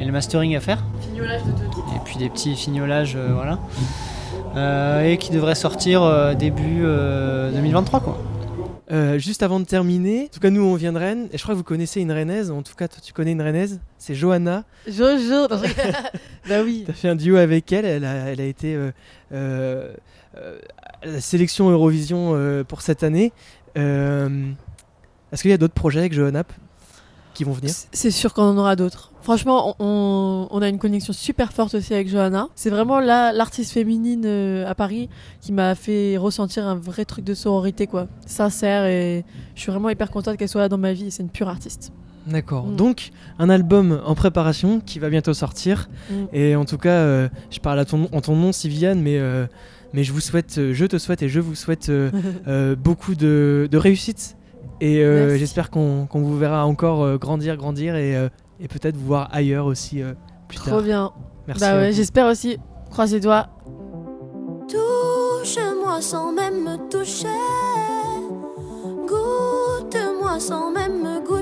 et 0.00 0.04
le 0.04 0.12
mastering 0.12 0.56
à 0.56 0.60
faire. 0.60 0.82
Et 1.14 1.98
puis 2.04 2.16
des 2.16 2.28
petits 2.30 2.56
fignolages, 2.56 3.14
euh, 3.16 3.32
voilà. 3.34 3.58
Euh, 4.56 5.02
et 5.02 5.18
qui 5.18 5.30
devrait 5.30 5.54
sortir 5.54 6.02
euh, 6.02 6.34
début 6.34 6.82
euh, 6.84 7.52
2023 7.52 8.00
quoi. 8.00 8.18
Euh, 8.92 9.18
juste 9.18 9.42
avant 9.42 9.58
de 9.58 9.64
terminer, 9.64 10.26
en 10.30 10.34
tout 10.34 10.40
cas 10.40 10.50
nous 10.50 10.62
on 10.62 10.76
vient 10.76 10.92
de 10.92 10.98
Rennes 10.98 11.26
et 11.32 11.38
je 11.38 11.42
crois 11.42 11.54
que 11.54 11.58
vous 11.58 11.64
connaissez 11.64 12.00
une 12.00 12.12
rennaise, 12.12 12.52
en 12.52 12.62
tout 12.62 12.74
cas 12.76 12.86
toi 12.86 13.00
tu 13.02 13.12
connais 13.12 13.32
une 13.32 13.42
rennaise, 13.42 13.80
c'est 13.98 14.14
Johanna. 14.14 14.62
Jojo. 14.86 15.48
Bah 16.48 16.62
oui. 16.64 16.84
Tu 16.84 16.92
as 16.92 16.94
fait 16.94 17.08
un 17.08 17.16
duo 17.16 17.36
avec 17.36 17.72
elle, 17.72 17.84
elle 17.84 18.04
a, 18.04 18.30
elle 18.30 18.40
a 18.40 18.44
été 18.44 18.76
euh, 18.76 18.92
euh, 19.32 19.92
euh, 20.38 20.58
à 21.02 21.06
la 21.06 21.20
sélection 21.20 21.68
Eurovision 21.68 22.32
euh, 22.36 22.62
pour 22.62 22.80
cette 22.80 23.02
année. 23.02 23.32
Euh, 23.76 24.50
Est-ce 25.32 25.42
qu'il 25.42 25.50
y 25.50 25.54
a 25.54 25.58
d'autres 25.58 25.74
projets 25.74 26.00
avec 26.00 26.12
Johanna 26.12 26.44
p- 26.44 26.54
qui 27.34 27.44
vont 27.44 27.52
venir? 27.52 27.72
C'est 27.92 28.10
sûr 28.10 28.32
qu'on 28.32 28.44
en 28.44 28.56
aura 28.58 28.76
d'autres. 28.76 29.12
Franchement, 29.22 29.74
on, 29.80 30.62
a 30.62 30.68
une 30.68 30.78
connexion 30.78 31.12
super 31.12 31.52
forte 31.52 31.74
aussi 31.74 31.92
avec 31.94 32.08
Johanna. 32.08 32.48
C'est 32.54 32.70
vraiment 32.70 33.00
la- 33.00 33.32
l'artiste 33.32 33.72
féminine 33.72 34.22
euh, 34.24 34.66
à 34.70 34.74
Paris 34.76 35.08
qui 35.40 35.52
m'a 35.52 35.74
fait 35.74 36.16
ressentir 36.16 36.66
un 36.66 36.76
vrai 36.76 37.04
truc 37.04 37.24
de 37.24 37.34
sororité, 37.34 37.86
quoi. 37.88 38.06
Sincère 38.24 38.84
et 38.86 39.24
je 39.56 39.60
suis 39.60 39.72
vraiment 39.72 39.90
hyper 39.90 40.10
contente 40.12 40.36
qu'elle 40.36 40.48
soit 40.48 40.60
là 40.60 40.68
dans 40.68 40.78
ma 40.78 40.92
vie. 40.92 41.10
C'est 41.10 41.22
une 41.24 41.28
pure 41.28 41.48
artiste. 41.48 41.92
D'accord. 42.28 42.66
Mm. 42.66 42.76
Donc 42.76 43.10
un 43.40 43.50
album 43.50 44.00
en 44.06 44.14
préparation 44.14 44.80
qui 44.80 45.00
va 45.00 45.10
bientôt 45.10 45.34
sortir. 45.34 45.88
Mm. 46.08 46.14
Et 46.32 46.56
en 46.56 46.64
tout 46.64 46.78
cas, 46.78 46.90
euh, 46.90 47.28
je 47.50 47.58
parle 47.58 47.80
à 47.80 47.84
ton, 47.84 48.08
en 48.12 48.20
ton 48.20 48.36
nom, 48.36 48.52
Sylviane, 48.52 49.00
mais, 49.02 49.18
euh, 49.18 49.46
mais 49.92 50.04
je 50.04 50.12
vous 50.12 50.20
souhaite, 50.20 50.58
euh, 50.58 50.72
je 50.74 50.84
te 50.84 50.98
souhaite 50.98 51.22
et 51.22 51.28
je 51.28 51.40
vous 51.40 51.54
souhaite 51.54 51.88
euh, 51.88 52.10
euh, 52.48 52.74
beaucoup 52.76 53.14
de, 53.14 53.68
de 53.70 53.78
réussite. 53.78 54.36
Et 54.80 55.02
euh, 55.02 55.38
j'espère 55.38 55.70
qu'on 55.70 56.06
qu'on 56.06 56.20
vous 56.20 56.36
verra 56.36 56.66
encore 56.66 57.02
euh, 57.02 57.16
grandir, 57.16 57.56
grandir 57.56 57.96
et, 57.96 58.14
euh, 58.16 58.28
et 58.60 58.68
peut-être 58.68 58.96
vous 58.96 59.06
voir 59.06 59.28
ailleurs 59.32 59.64
aussi 59.66 60.02
euh, 60.02 60.12
plus 60.48 60.58
Trop 60.58 60.70
tard. 60.70 60.82
bien. 60.82 61.12
Merci. 61.46 61.60
bah 61.60 61.76
ouais, 61.76 61.92
j'espère 61.92 62.26
aussi. 62.26 62.58
Croise 62.90 63.12
les 63.14 63.20
doigts. 63.20 63.48
Touche-moi 64.68 66.00
sans 66.02 66.32
même 66.32 66.62
me 66.62 66.76
toucher. 66.90 67.28
Goûte-moi 69.06 70.40
sans 70.40 70.70
même 70.72 71.02
me 71.02 71.26
goûter. 71.26 71.35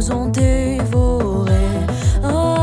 Nous 0.00 0.12
ont 0.12 0.32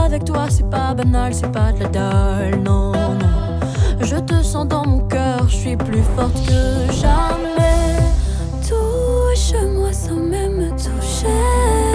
avec 0.05 0.25
toi, 0.25 0.47
c'est 0.49 0.67
pas 0.69 0.95
banal, 0.95 1.33
c'est 1.33 1.51
pas 1.51 1.71
de 1.71 1.81
la 1.81 1.89
dalle, 1.89 2.59
non, 2.63 2.91
non. 2.93 3.59
Je 4.01 4.15
te 4.15 4.41
sens 4.41 4.67
dans 4.67 4.85
mon 4.85 5.01
cœur, 5.01 5.47
je 5.47 5.55
suis 5.55 5.77
plus 5.77 6.01
forte 6.15 6.33
que 6.47 6.91
jamais. 6.93 7.99
Touche-moi 8.67 9.93
sans 9.93 10.15
même 10.15 10.55
me 10.55 10.69
toucher. 10.71 11.86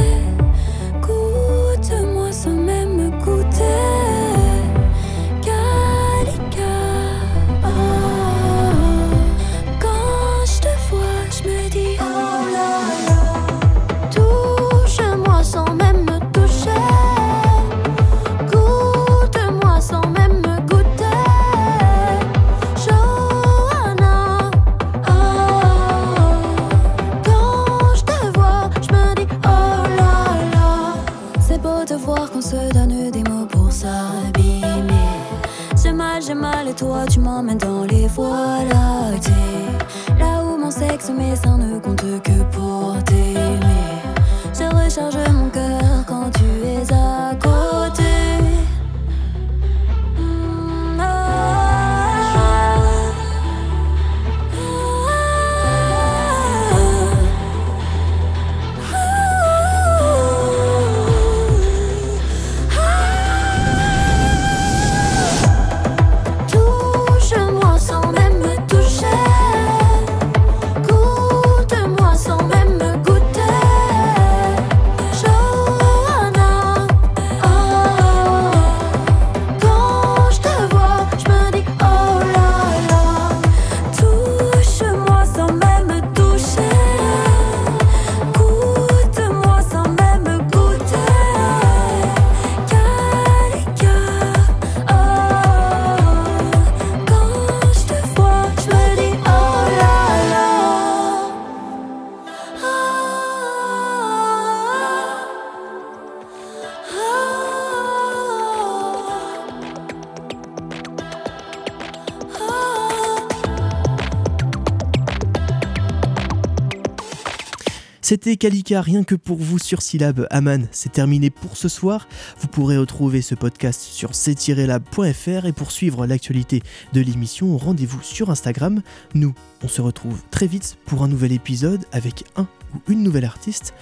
C'était 118.05 118.37
Kalika, 118.37 118.83
rien 118.83 119.05
que 119.05 119.15
pour 119.15 119.39
vous 119.39 119.61
sur 119.61 119.81
Syllab. 119.81 120.27
Aman, 120.31 120.67
c'est 120.73 120.91
terminé 120.91 121.31
pour 121.31 121.57
ce 121.57 121.69
soir. 121.69 122.09
Vous 122.41 122.49
pourrez 122.49 122.77
retrouver 122.77 123.23
ce 123.23 123.37
podcast 123.37 123.81
sur 123.81 124.17
c-lab.fr 124.17 125.47
et 125.47 125.53
pour 125.53 125.71
suivre 125.71 126.05
l'actualité 126.05 126.63
de 126.93 127.01
l'émission, 127.01 127.57
rendez-vous 127.57 128.03
sur 128.03 128.31
Instagram. 128.31 128.83
Nous, 129.15 129.35
on 129.63 129.69
se 129.69 129.81
retrouve 129.81 130.21
très 130.33 130.49
vite 130.49 130.77
pour 130.85 131.05
un 131.05 131.09
nouvel 131.09 131.31
épisode 131.31 131.85
avec 131.93 132.25
un 132.35 132.49
ou 132.75 132.81
une 132.89 133.05
nouvelle 133.05 133.25
artiste. 133.25 133.73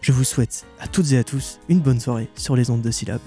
Je 0.00 0.10
vous 0.10 0.24
souhaite 0.24 0.66
à 0.80 0.88
toutes 0.88 1.12
et 1.12 1.18
à 1.18 1.22
tous 1.22 1.60
une 1.68 1.80
bonne 1.80 2.00
soirée 2.00 2.28
sur 2.34 2.56
les 2.56 2.70
ondes 2.70 2.82
de 2.82 2.90
Syllab. 2.90 3.20